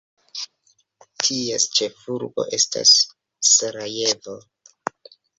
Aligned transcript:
Ties 1.25 1.65
ĉefurbo 1.79 2.45
estas 2.57 2.93
Sarajevo. 3.49 4.35